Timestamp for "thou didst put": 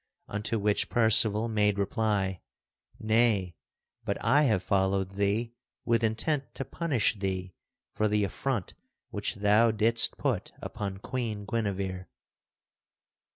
9.35-10.53